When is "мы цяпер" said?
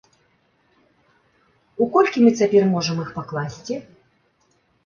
2.29-2.63